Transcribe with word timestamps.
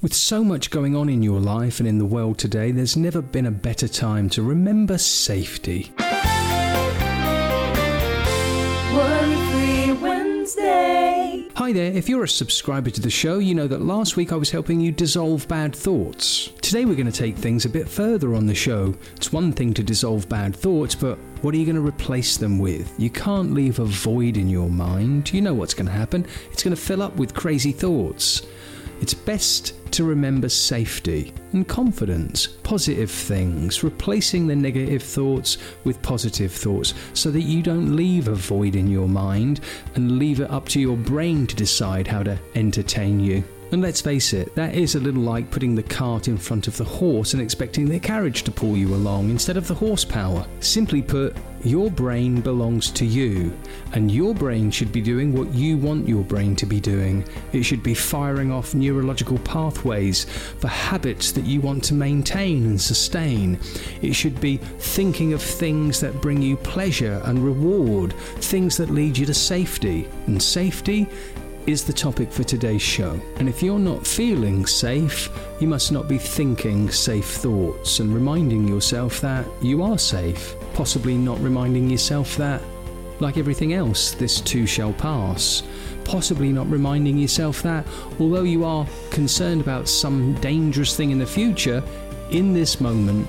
With 0.00 0.14
so 0.14 0.44
much 0.44 0.70
going 0.70 0.94
on 0.94 1.08
in 1.08 1.24
your 1.24 1.40
life 1.40 1.80
and 1.80 1.88
in 1.88 1.98
the 1.98 2.04
world 2.04 2.38
today, 2.38 2.70
there's 2.70 2.96
never 2.96 3.20
been 3.20 3.46
a 3.46 3.50
better 3.50 3.88
time 3.88 4.28
to 4.30 4.44
remember 4.44 4.96
safety. 4.96 5.90
Wednesday. 10.00 11.48
Hi 11.56 11.72
there, 11.72 11.92
if 11.92 12.08
you're 12.08 12.22
a 12.22 12.28
subscriber 12.28 12.90
to 12.90 13.00
the 13.00 13.10
show, 13.10 13.40
you 13.40 13.56
know 13.56 13.66
that 13.66 13.82
last 13.82 14.16
week 14.16 14.30
I 14.32 14.36
was 14.36 14.52
helping 14.52 14.80
you 14.80 14.92
dissolve 14.92 15.48
bad 15.48 15.74
thoughts. 15.74 16.50
Today 16.62 16.84
we're 16.84 16.94
going 16.94 17.10
to 17.10 17.12
take 17.12 17.36
things 17.36 17.64
a 17.64 17.68
bit 17.68 17.88
further 17.88 18.36
on 18.36 18.46
the 18.46 18.54
show. 18.54 18.94
It's 19.16 19.32
one 19.32 19.50
thing 19.50 19.74
to 19.74 19.82
dissolve 19.82 20.28
bad 20.28 20.54
thoughts, 20.54 20.94
but 20.94 21.18
what 21.42 21.52
are 21.54 21.56
you 21.56 21.66
going 21.66 21.74
to 21.74 21.82
replace 21.82 22.36
them 22.36 22.60
with? 22.60 22.94
You 23.00 23.10
can't 23.10 23.52
leave 23.52 23.80
a 23.80 23.84
void 23.84 24.36
in 24.36 24.48
your 24.48 24.70
mind. 24.70 25.32
You 25.32 25.42
know 25.42 25.54
what's 25.54 25.74
going 25.74 25.86
to 25.86 25.92
happen. 25.92 26.24
It's 26.52 26.62
going 26.62 26.76
to 26.76 26.80
fill 26.80 27.02
up 27.02 27.16
with 27.16 27.34
crazy 27.34 27.72
thoughts. 27.72 28.46
It's 29.00 29.14
best 29.14 29.74
to 29.98 30.04
remember 30.04 30.48
safety 30.48 31.34
and 31.52 31.66
confidence, 31.66 32.46
positive 32.46 33.10
things, 33.10 33.82
replacing 33.82 34.46
the 34.46 34.54
negative 34.54 35.02
thoughts 35.02 35.58
with 35.82 36.00
positive 36.02 36.52
thoughts 36.52 36.94
so 37.14 37.32
that 37.32 37.42
you 37.42 37.64
don't 37.64 37.96
leave 37.96 38.28
a 38.28 38.34
void 38.36 38.76
in 38.76 38.86
your 38.86 39.08
mind 39.08 39.60
and 39.96 40.16
leave 40.16 40.38
it 40.38 40.50
up 40.52 40.68
to 40.68 40.78
your 40.80 40.96
brain 40.96 41.48
to 41.48 41.56
decide 41.56 42.06
how 42.06 42.22
to 42.22 42.38
entertain 42.54 43.18
you. 43.18 43.42
And 43.70 43.82
let's 43.82 44.00
face 44.00 44.32
it, 44.32 44.54
that 44.54 44.74
is 44.74 44.94
a 44.94 45.00
little 45.00 45.20
like 45.20 45.50
putting 45.50 45.74
the 45.74 45.82
cart 45.82 46.26
in 46.26 46.38
front 46.38 46.68
of 46.68 46.76
the 46.78 46.84
horse 46.84 47.34
and 47.34 47.42
expecting 47.42 47.86
the 47.86 48.00
carriage 48.00 48.42
to 48.44 48.50
pull 48.50 48.76
you 48.76 48.94
along 48.94 49.28
instead 49.28 49.58
of 49.58 49.68
the 49.68 49.74
horsepower. 49.74 50.46
Simply 50.60 51.02
put, 51.02 51.36
your 51.64 51.90
brain 51.90 52.40
belongs 52.40 52.90
to 52.92 53.04
you, 53.04 53.52
and 53.92 54.10
your 54.10 54.34
brain 54.34 54.70
should 54.70 54.90
be 54.90 55.02
doing 55.02 55.34
what 55.34 55.52
you 55.52 55.76
want 55.76 56.08
your 56.08 56.22
brain 56.22 56.56
to 56.56 56.66
be 56.66 56.80
doing. 56.80 57.24
It 57.52 57.64
should 57.64 57.82
be 57.82 57.94
firing 57.94 58.50
off 58.50 58.74
neurological 58.74 59.38
pathways 59.88 60.24
for 60.58 60.68
habits 60.68 61.32
that 61.32 61.44
you 61.44 61.60
want 61.60 61.82
to 61.84 61.94
maintain 61.94 62.66
and 62.66 62.80
sustain. 62.80 63.58
It 64.02 64.14
should 64.14 64.40
be 64.40 64.58
thinking 64.58 65.32
of 65.32 65.42
things 65.42 66.00
that 66.00 66.20
bring 66.20 66.42
you 66.42 66.56
pleasure 66.56 67.22
and 67.24 67.38
reward, 67.38 68.12
things 68.40 68.76
that 68.76 68.90
lead 68.90 69.16
you 69.16 69.26
to 69.26 69.34
safety. 69.34 70.06
And 70.26 70.42
safety 70.42 71.06
is 71.66 71.84
the 71.84 71.92
topic 71.92 72.30
for 72.32 72.44
today's 72.44 72.82
show. 72.82 73.18
And 73.36 73.48
if 73.48 73.62
you're 73.62 73.78
not 73.78 74.06
feeling 74.06 74.66
safe, 74.66 75.30
you 75.60 75.68
must 75.68 75.90
not 75.92 76.08
be 76.08 76.18
thinking 76.18 76.90
safe 76.90 77.26
thoughts 77.26 78.00
and 78.00 78.12
reminding 78.12 78.68
yourself 78.68 79.20
that 79.22 79.46
you 79.62 79.82
are 79.82 79.98
safe. 79.98 80.54
Possibly 80.74 81.16
not 81.16 81.40
reminding 81.40 81.90
yourself 81.90 82.36
that, 82.36 82.60
like 83.20 83.36
everything 83.36 83.72
else, 83.72 84.12
this 84.12 84.40
too 84.40 84.66
shall 84.66 84.92
pass. 84.92 85.62
Possibly 86.08 86.52
not 86.52 86.70
reminding 86.70 87.18
yourself 87.18 87.62
that, 87.64 87.86
although 88.18 88.42
you 88.42 88.64
are 88.64 88.86
concerned 89.10 89.60
about 89.60 89.90
some 89.90 90.32
dangerous 90.40 90.96
thing 90.96 91.10
in 91.10 91.18
the 91.18 91.26
future, 91.26 91.82
in 92.30 92.54
this 92.54 92.80
moment, 92.80 93.28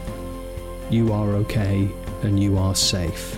you 0.90 1.12
are 1.12 1.30
okay 1.36 1.90
and 2.24 2.42
you 2.42 2.58
are 2.58 2.74
safe. 2.74 3.38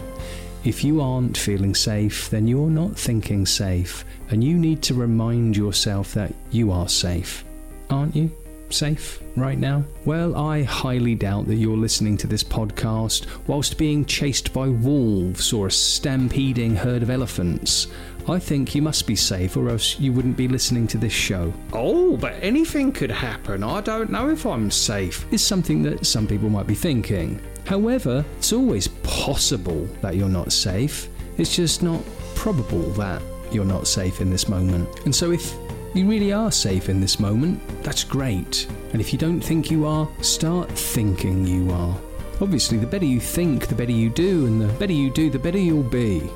If 0.63 0.83
you 0.83 1.01
aren't 1.01 1.35
feeling 1.35 1.73
safe, 1.73 2.29
then 2.29 2.45
you're 2.45 2.69
not 2.69 2.95
thinking 2.95 3.47
safe, 3.47 4.05
and 4.29 4.43
you 4.43 4.59
need 4.59 4.83
to 4.83 4.93
remind 4.93 5.57
yourself 5.57 6.13
that 6.13 6.35
you 6.51 6.71
are 6.71 6.87
safe. 6.87 7.43
Aren't 7.89 8.15
you? 8.15 8.29
Safe 8.69 9.21
right 9.35 9.57
now? 9.57 9.83
Well, 10.05 10.35
I 10.35 10.63
highly 10.63 11.15
doubt 11.15 11.47
that 11.47 11.55
you're 11.55 11.75
listening 11.75 12.15
to 12.17 12.27
this 12.27 12.43
podcast 12.43 13.25
whilst 13.47 13.77
being 13.77 14.05
chased 14.05 14.53
by 14.53 14.69
wolves 14.69 15.51
or 15.51 15.67
a 15.67 15.71
stampeding 15.71 16.75
herd 16.75 17.03
of 17.03 17.09
elephants. 17.09 17.87
I 18.27 18.39
think 18.39 18.75
you 18.75 18.81
must 18.81 19.07
be 19.07 19.15
safe, 19.15 19.57
or 19.57 19.69
else 19.69 19.99
you 19.99 20.13
wouldn't 20.13 20.37
be 20.37 20.47
listening 20.47 20.87
to 20.87 20.97
this 20.97 21.13
show. 21.13 21.51
Oh, 21.73 22.17
but 22.17 22.35
anything 22.41 22.91
could 22.91 23.11
happen. 23.11 23.63
I 23.63 23.81
don't 23.81 24.11
know 24.11 24.29
if 24.29 24.45
I'm 24.45 24.69
safe, 24.69 25.25
is 25.33 25.45
something 25.45 25.81
that 25.83 26.05
some 26.05 26.27
people 26.27 26.49
might 26.49 26.67
be 26.67 26.75
thinking. 26.75 27.41
However, 27.65 28.23
it's 28.37 28.53
always 28.53 28.87
possible 29.03 29.85
that 30.01 30.15
you're 30.15 30.29
not 30.29 30.51
safe. 30.51 31.09
It's 31.37 31.55
just 31.55 31.81
not 31.81 32.01
probable 32.35 32.91
that 32.91 33.21
you're 33.51 33.65
not 33.65 33.87
safe 33.87 34.21
in 34.21 34.29
this 34.29 34.47
moment. 34.47 34.87
And 35.05 35.13
so, 35.13 35.31
if 35.31 35.53
you 35.93 36.07
really 36.07 36.31
are 36.31 36.51
safe 36.51 36.89
in 36.89 37.01
this 37.01 37.19
moment, 37.19 37.59
that's 37.83 38.03
great. 38.03 38.67
And 38.93 39.01
if 39.01 39.11
you 39.11 39.19
don't 39.19 39.41
think 39.41 39.71
you 39.71 39.85
are, 39.85 40.07
start 40.21 40.71
thinking 40.71 41.45
you 41.45 41.71
are. 41.71 41.97
Obviously, 42.39 42.77
the 42.77 42.87
better 42.87 43.05
you 43.05 43.19
think, 43.19 43.67
the 43.67 43.75
better 43.75 43.91
you 43.91 44.09
do, 44.09 44.45
and 44.45 44.61
the 44.61 44.67
better 44.73 44.93
you 44.93 45.11
do, 45.11 45.29
the 45.29 45.39
better 45.39 45.57
you'll 45.57 45.83
be. 45.83 46.29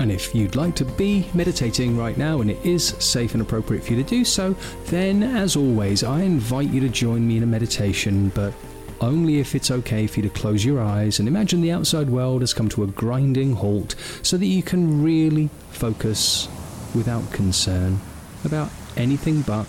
And 0.00 0.10
if 0.10 0.34
you'd 0.34 0.56
like 0.56 0.74
to 0.76 0.86
be 0.86 1.28
meditating 1.34 1.94
right 1.94 2.16
now 2.16 2.40
and 2.40 2.50
it 2.50 2.64
is 2.64 2.88
safe 3.00 3.34
and 3.34 3.42
appropriate 3.42 3.84
for 3.84 3.92
you 3.92 4.02
to 4.02 4.08
do 4.08 4.24
so, 4.24 4.54
then 4.86 5.22
as 5.22 5.56
always, 5.56 6.02
I 6.02 6.22
invite 6.22 6.70
you 6.70 6.80
to 6.80 6.88
join 6.88 7.28
me 7.28 7.36
in 7.36 7.42
a 7.42 7.46
meditation, 7.46 8.30
but 8.30 8.54
only 9.02 9.40
if 9.40 9.54
it's 9.54 9.70
okay 9.70 10.06
for 10.06 10.20
you 10.20 10.22
to 10.30 10.34
close 10.34 10.64
your 10.64 10.80
eyes 10.80 11.18
and 11.18 11.28
imagine 11.28 11.60
the 11.60 11.70
outside 11.70 12.08
world 12.08 12.40
has 12.40 12.54
come 12.54 12.70
to 12.70 12.84
a 12.84 12.86
grinding 12.86 13.52
halt 13.52 13.94
so 14.22 14.38
that 14.38 14.46
you 14.46 14.62
can 14.62 15.02
really 15.02 15.50
focus 15.70 16.48
without 16.94 17.30
concern 17.30 18.00
about 18.46 18.70
anything 18.96 19.42
but 19.42 19.66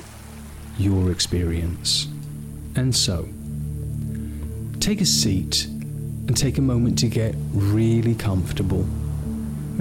your 0.77 1.11
experience. 1.11 2.07
And 2.77 2.95
so, 2.95 3.27
take 4.79 5.01
a 5.01 5.05
seat 5.05 5.65
and 5.65 6.37
take 6.37 6.57
a 6.57 6.61
moment 6.61 6.99
to 6.99 7.09
get 7.09 7.35
really 7.51 8.15
comfortable. 8.15 8.87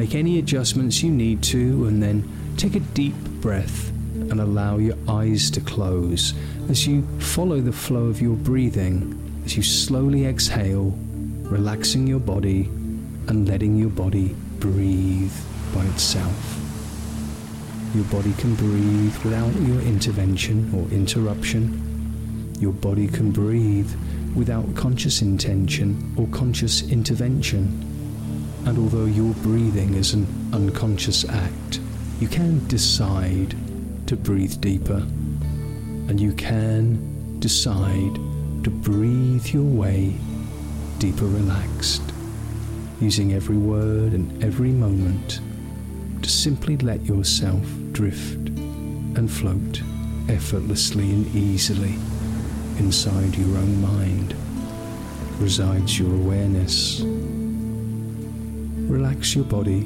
Make 0.01 0.15
any 0.15 0.39
adjustments 0.39 1.03
you 1.03 1.11
need 1.11 1.43
to, 1.43 1.85
and 1.85 2.03
then 2.03 2.27
take 2.57 2.75
a 2.75 2.81
deep 2.81 3.15
breath 3.43 3.91
and 4.15 4.41
allow 4.41 4.79
your 4.79 4.97
eyes 5.07 5.51
to 5.51 5.61
close 5.61 6.33
as 6.71 6.87
you 6.87 7.07
follow 7.19 7.61
the 7.61 7.71
flow 7.71 8.07
of 8.07 8.19
your 8.19 8.35
breathing, 8.35 9.43
as 9.45 9.59
you 9.59 9.63
slowly 9.63 10.25
exhale, 10.25 10.99
relaxing 11.43 12.07
your 12.07 12.19
body 12.19 12.63
and 13.29 13.47
letting 13.47 13.77
your 13.77 13.91
body 13.91 14.35
breathe 14.59 15.35
by 15.75 15.85
itself. 15.85 16.59
Your 17.95 18.05
body 18.05 18.33
can 18.39 18.55
breathe 18.55 19.23
without 19.23 19.53
your 19.61 19.83
intervention 19.83 20.73
or 20.75 20.91
interruption. 20.91 22.57
Your 22.59 22.73
body 22.73 23.07
can 23.07 23.33
breathe 23.33 23.93
without 24.35 24.75
conscious 24.75 25.21
intention 25.21 26.15
or 26.17 26.27
conscious 26.29 26.91
intervention. 26.91 28.00
And 28.71 28.79
although 28.79 29.07
your 29.07 29.35
breathing 29.43 29.95
is 29.95 30.15
an 30.15 30.29
unconscious 30.53 31.29
act, 31.29 31.81
you 32.21 32.29
can 32.29 32.65
decide 32.69 33.57
to 34.07 34.15
breathe 34.15 34.61
deeper. 34.61 35.05
And 36.07 36.21
you 36.21 36.33
can 36.35 37.41
decide 37.41 38.15
to 38.63 38.71
breathe 38.71 39.49
your 39.49 39.65
way 39.65 40.15
deeper 41.01 41.25
relaxed, 41.25 42.13
using 43.01 43.33
every 43.33 43.57
word 43.57 44.13
and 44.13 44.41
every 44.45 44.71
moment 44.71 45.41
to 46.23 46.31
simply 46.31 46.77
let 46.77 47.05
yourself 47.05 47.67
drift 47.91 48.51
and 49.17 49.29
float 49.29 49.83
effortlessly 50.29 51.11
and 51.11 51.27
easily 51.35 51.95
inside 52.79 53.35
your 53.35 53.59
own 53.59 53.83
mind 53.83 54.37
resides 55.41 55.99
your 55.99 56.15
awareness. 56.15 57.03
Relax 59.21 59.37
your 59.37 59.45
body 59.45 59.81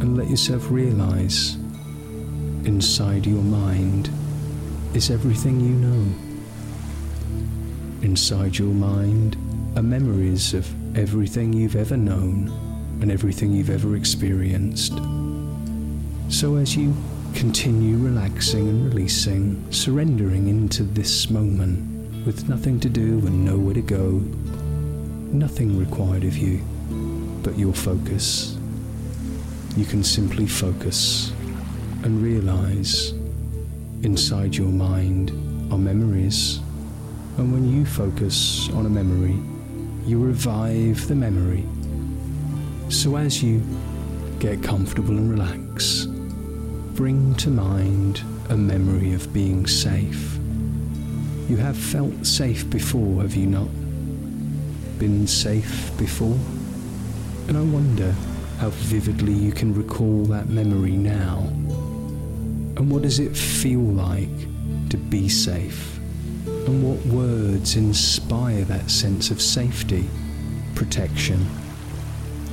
and 0.00 0.16
let 0.16 0.30
yourself 0.30 0.70
realize 0.70 1.56
inside 2.64 3.26
your 3.26 3.42
mind 3.42 4.08
is 4.94 5.10
everything 5.10 5.60
you 5.60 5.74
know. 5.74 6.14
Inside 8.00 8.56
your 8.56 8.72
mind 8.72 9.36
are 9.76 9.82
memories 9.82 10.54
of 10.54 10.66
everything 10.96 11.52
you've 11.52 11.76
ever 11.76 11.98
known 11.98 12.48
and 13.02 13.12
everything 13.12 13.52
you've 13.52 13.68
ever 13.68 13.94
experienced. 13.94 14.94
So 16.30 16.56
as 16.56 16.74
you 16.74 16.96
continue 17.34 17.98
relaxing 17.98 18.70
and 18.70 18.86
releasing, 18.86 19.70
surrendering 19.70 20.48
into 20.48 20.82
this 20.82 21.28
moment 21.28 22.24
with 22.24 22.48
nothing 22.48 22.80
to 22.80 22.88
do 22.88 23.18
and 23.26 23.44
nowhere 23.44 23.74
to 23.74 23.82
go, 23.82 24.12
nothing 25.30 25.78
required 25.78 26.24
of 26.24 26.38
you 26.38 26.62
but 27.42 27.58
your 27.58 27.72
focus. 27.72 28.56
You 29.76 29.84
can 29.84 30.04
simply 30.04 30.46
focus 30.46 31.32
and 32.02 32.22
realize 32.22 33.12
inside 34.02 34.54
your 34.54 34.68
mind 34.68 35.30
are 35.72 35.78
memories. 35.78 36.60
And 37.38 37.52
when 37.52 37.72
you 37.72 37.86
focus 37.86 38.68
on 38.70 38.86
a 38.86 38.90
memory, 38.90 39.38
you 40.04 40.22
revive 40.22 41.06
the 41.08 41.14
memory. 41.14 41.64
So 42.88 43.16
as 43.16 43.42
you 43.42 43.62
get 44.38 44.62
comfortable 44.62 45.16
and 45.16 45.30
relax, 45.30 46.06
bring 46.94 47.34
to 47.36 47.48
mind 47.48 48.22
a 48.50 48.56
memory 48.56 49.14
of 49.14 49.32
being 49.32 49.66
safe. 49.66 50.36
You 51.48 51.56
have 51.56 51.76
felt 51.76 52.26
safe 52.26 52.68
before, 52.68 53.22
have 53.22 53.34
you 53.34 53.46
not? 53.46 53.68
Been 54.98 55.26
safe 55.26 55.90
before? 55.96 56.38
And 57.48 57.56
I 57.56 57.62
wonder 57.62 58.12
how 58.58 58.70
vividly 58.70 59.32
you 59.32 59.52
can 59.52 59.74
recall 59.74 60.24
that 60.26 60.48
memory 60.48 60.96
now. 60.96 61.38
And 62.76 62.90
what 62.90 63.02
does 63.02 63.18
it 63.18 63.36
feel 63.36 63.80
like 63.80 64.28
to 64.90 64.96
be 64.96 65.28
safe? 65.28 65.98
And 66.46 66.82
what 66.82 67.04
words 67.06 67.76
inspire 67.76 68.64
that 68.64 68.90
sense 68.90 69.30
of 69.30 69.42
safety, 69.42 70.08
protection, 70.74 71.46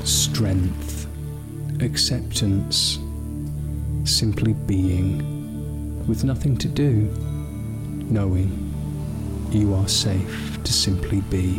strength, 0.04 1.08
acceptance, 1.82 3.00
simply 4.04 4.54
being, 4.54 6.08
with 6.08 6.24
nothing 6.24 6.58
to 6.58 6.68
do, 6.68 7.04
knowing 8.10 8.50
you 9.52 9.74
are 9.76 9.88
safe 9.88 10.58
to 10.64 10.74
simply 10.74 11.22
be. 11.22 11.58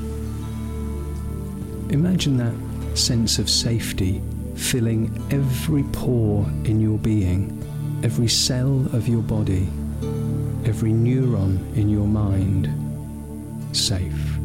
Imagine 1.90 2.36
that 2.36 2.54
sense 2.94 3.38
of 3.38 3.48
safety 3.48 4.20
filling 4.54 5.10
every 5.30 5.82
pore 5.84 6.44
in 6.64 6.80
your 6.80 6.98
being, 6.98 7.56
every 8.04 8.28
cell 8.28 8.86
of 8.94 9.08
your 9.08 9.22
body, 9.22 9.68
every 10.64 10.90
neuron 10.90 11.58
in 11.76 11.88
your 11.88 12.06
mind. 12.06 12.68
Safe. 13.76 14.38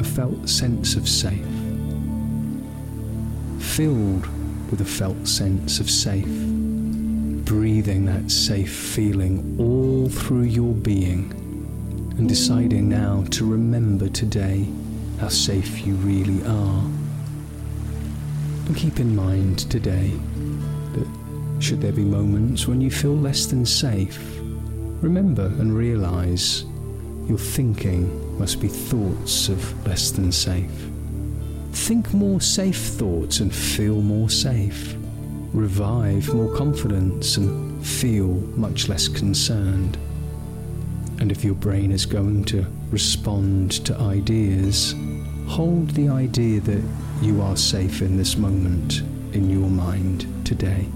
A 0.00 0.04
felt 0.04 0.48
sense 0.48 0.96
of 0.96 1.08
safe. 1.08 1.46
Filled 3.60 4.26
with 4.70 4.80
a 4.80 4.84
felt 4.84 5.28
sense 5.28 5.78
of 5.78 5.88
safe. 5.90 6.26
Breathing 7.44 8.06
that 8.06 8.30
safe 8.30 8.72
feeling 8.72 9.56
all 9.58 10.08
through 10.08 10.42
your 10.42 10.74
being 10.74 11.30
and 12.18 12.28
deciding 12.28 12.88
now 12.88 13.24
to 13.30 13.44
remember 13.44 14.08
today 14.08 14.66
how 15.18 15.28
safe 15.28 15.86
you 15.86 15.94
really 15.94 16.44
are. 16.46 17.01
And 18.66 18.76
keep 18.76 19.00
in 19.00 19.14
mind 19.14 19.70
today 19.70 20.12
that 20.92 21.06
should 21.60 21.80
there 21.80 21.92
be 21.92 22.04
moments 22.04 22.66
when 22.66 22.80
you 22.80 22.90
feel 22.90 23.16
less 23.16 23.46
than 23.46 23.66
safe, 23.66 24.20
remember 25.00 25.46
and 25.46 25.76
realize 25.76 26.64
your 27.28 27.38
thinking 27.38 28.38
must 28.38 28.60
be 28.60 28.68
thoughts 28.68 29.48
of 29.48 29.86
less 29.86 30.10
than 30.10 30.32
safe. 30.32 30.70
Think 31.72 32.12
more 32.12 32.40
safe 32.40 32.76
thoughts 32.76 33.40
and 33.40 33.54
feel 33.54 34.00
more 34.00 34.28
safe. 34.28 34.96
Revive 35.52 36.32
more 36.34 36.54
confidence 36.56 37.36
and 37.36 37.84
feel 37.86 38.26
much 38.56 38.88
less 38.88 39.08
concerned. 39.08 39.96
And 41.20 41.30
if 41.30 41.44
your 41.44 41.54
brain 41.54 41.92
is 41.92 42.06
going 42.06 42.44
to 42.46 42.66
respond 42.90 43.84
to 43.86 43.96
ideas, 43.96 44.94
hold 45.46 45.90
the 45.90 46.08
idea 46.08 46.60
that 46.60 46.82
you 47.22 47.40
are 47.40 47.56
safe 47.56 48.02
in 48.02 48.16
this 48.16 48.36
moment 48.36 49.00
in 49.32 49.48
your 49.48 49.70
mind 49.70 50.26
today. 50.44 50.86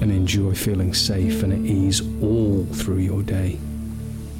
And 0.00 0.10
enjoy 0.10 0.54
feeling 0.54 0.92
safe 0.94 1.42
and 1.42 1.52
at 1.52 1.60
ease 1.60 2.02
all 2.22 2.64
through 2.66 2.98
your 2.98 3.22
day. 3.22 3.58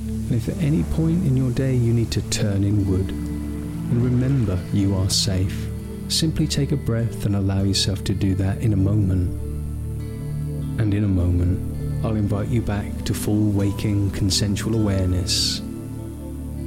And 0.06 0.32
if 0.32 0.48
at 0.48 0.56
any 0.58 0.82
point 0.82 1.24
in 1.24 1.36
your 1.36 1.50
day 1.52 1.74
you 1.74 1.92
need 1.92 2.10
to 2.12 2.22
turn 2.30 2.64
inward 2.64 3.10
and 3.10 4.04
remember 4.04 4.58
you 4.72 4.94
are 4.96 5.08
safe, 5.08 5.66
simply 6.08 6.46
take 6.46 6.72
a 6.72 6.76
breath 6.76 7.24
and 7.24 7.36
allow 7.36 7.62
yourself 7.62 8.04
to 8.04 8.14
do 8.14 8.34
that 8.34 8.58
in 8.58 8.72
a 8.72 8.76
moment. 8.76 9.30
And 10.80 10.92
in 10.92 11.04
a 11.04 11.08
moment, 11.08 12.04
I'll 12.04 12.16
invite 12.16 12.48
you 12.48 12.60
back 12.60 13.04
to 13.04 13.14
full 13.14 13.50
waking 13.50 14.10
consensual 14.10 14.74
awareness. 14.74 15.62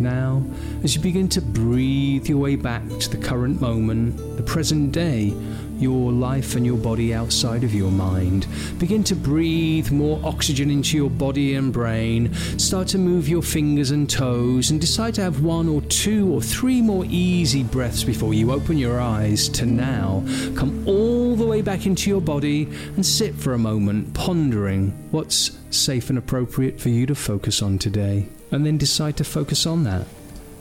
Now, 0.02 0.44
as 0.84 0.96
you 0.96 1.02
begin 1.02 1.30
to 1.30 1.42
breathe 1.42 2.28
your 2.28 2.40
way 2.40 2.56
back 2.56 2.82
to 2.88 3.10
the 3.10 3.18
current 3.18 3.62
moment, 3.62 4.36
the 4.36 4.42
present 4.42 4.92
day, 4.92 5.32
your 5.78 6.12
life 6.12 6.56
and 6.56 6.66
your 6.66 6.78
body 6.78 7.14
outside 7.14 7.64
of 7.64 7.74
your 7.74 7.92
mind. 7.92 8.48
Begin 8.80 9.04
to 9.06 9.16
breathe 9.16 9.92
more 9.92 10.20
oxygen 10.24 10.70
into 10.70 10.98
your 10.98 11.10
body 11.10 11.56
and 11.56 11.74
brain. 11.74 12.34
Start 12.58 12.88
to 12.90 12.98
move 12.98 13.28
your 13.28 13.42
fingers 13.42 13.92
and 13.92 14.10
toes 14.10 14.72
and 14.72 14.80
decide 14.80 15.16
to 15.16 15.22
have 15.22 15.44
one 15.44 15.68
or 15.68 15.82
two 15.82 16.32
or 16.32 16.42
three 16.42 16.82
more 16.82 17.06
easy 17.08 17.64
breaths 17.64 18.04
before 18.04 18.34
you 18.34 18.52
open 18.52 18.78
your 18.78 19.00
eyes 19.00 19.50
to 19.50 19.66
now 19.66 20.24
come 20.56 20.84
all 20.88 21.36
the 21.36 21.46
way 21.46 21.62
back 21.62 21.86
into 21.86 22.10
your 22.10 22.22
body 22.22 22.64
and 22.96 23.06
sit 23.06 23.36
for 23.36 23.54
a 23.54 23.60
moment 23.60 24.14
pondering 24.14 24.92
what's 25.12 25.58
safe 25.70 26.10
and 26.10 26.18
appropriate 26.18 26.80
for 26.80 26.90
you 26.90 27.06
to 27.06 27.16
focus 27.16 27.62
on 27.62 27.78
today. 27.78 28.28
And 28.52 28.66
then 28.66 28.78
decide 28.78 29.18
to 29.18 29.24
focus 29.24 29.66
on 29.66 29.84
that. 29.86 30.08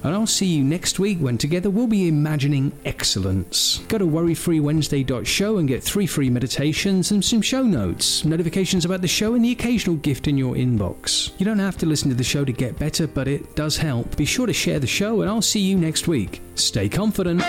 And 0.02 0.14
I'll 0.14 0.26
see 0.26 0.46
you 0.46 0.64
next 0.64 0.98
week 0.98 1.18
when 1.18 1.36
together 1.36 1.68
we'll 1.68 1.86
be 1.86 2.08
imagining 2.08 2.72
excellence. 2.86 3.78
Go 3.88 3.98
to 3.98 4.06
worryfreewednesday.show 4.06 5.58
and 5.58 5.68
get 5.68 5.82
three 5.82 6.06
free 6.06 6.30
meditations 6.30 7.10
and 7.10 7.22
some 7.22 7.42
show 7.42 7.62
notes, 7.62 8.24
notifications 8.24 8.86
about 8.86 9.02
the 9.02 9.08
show, 9.08 9.34
and 9.34 9.44
the 9.44 9.52
occasional 9.52 9.96
gift 9.96 10.26
in 10.26 10.38
your 10.38 10.54
inbox. 10.54 11.32
You 11.38 11.44
don't 11.44 11.58
have 11.58 11.76
to 11.78 11.86
listen 11.86 12.08
to 12.08 12.14
the 12.14 12.24
show 12.24 12.44
to 12.46 12.52
get 12.52 12.78
better, 12.78 13.06
but 13.06 13.28
it 13.28 13.54
does 13.56 13.76
help. 13.76 14.16
Be 14.16 14.24
sure 14.24 14.46
to 14.46 14.54
share 14.54 14.78
the 14.78 14.86
show, 14.86 15.20
and 15.20 15.30
I'll 15.30 15.42
see 15.42 15.60
you 15.60 15.76
next 15.76 16.08
week. 16.08 16.40
Stay 16.54 16.88
confident. 16.88 17.42